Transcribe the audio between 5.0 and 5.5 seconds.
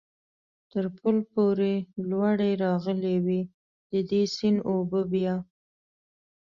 بیا.